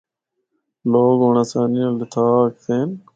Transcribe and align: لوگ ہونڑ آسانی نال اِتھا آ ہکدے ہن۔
لوگ 0.91 1.17
ہونڑ 1.23 1.35
آسانی 1.41 1.79
نال 1.83 1.95
اِتھا 2.03 2.23
آ 2.39 2.39
ہکدے 2.45 2.73
ہن۔ 2.79 2.89